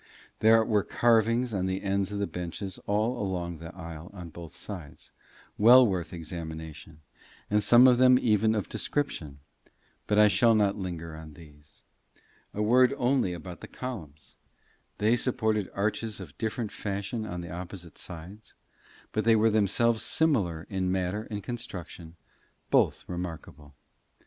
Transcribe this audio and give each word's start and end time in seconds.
There 0.39 0.65
were 0.65 0.81
carvings 0.81 1.53
on 1.53 1.67
the 1.67 1.83
ends 1.83 2.11
of 2.11 2.17
the 2.17 2.25
benches 2.25 2.79
all 2.87 3.21
along 3.21 3.59
the 3.59 3.71
aisle 3.75 4.09
on 4.15 4.29
both 4.31 4.55
sides, 4.55 5.11
well 5.59 5.85
worth 5.85 6.11
examination, 6.11 7.01
and 7.51 7.61
some 7.61 7.87
of 7.87 7.99
them 7.99 8.17
even 8.17 8.55
of 8.55 8.67
description; 8.67 9.37
but 10.07 10.17
I 10.17 10.27
shall 10.27 10.55
not 10.55 10.75
linger 10.75 11.15
on 11.15 11.33
these. 11.33 11.83
A 12.51 12.63
word 12.63 12.95
only 12.97 13.33
about 13.33 13.59
the 13.59 13.67
columns: 13.67 14.35
they 14.97 15.15
supported 15.15 15.69
arches 15.75 16.19
of 16.19 16.35
different 16.39 16.71
fashion 16.71 17.23
on 17.27 17.41
the 17.41 17.51
opposite 17.51 17.99
sides, 17.99 18.55
but 19.11 19.23
they 19.23 19.35
were 19.35 19.51
themselves 19.51 20.01
similar 20.01 20.65
in 20.67 20.91
matter 20.91 21.27
and 21.29 21.43
construction, 21.43 22.15
both 22.71 23.07
remarkable. 23.07 23.75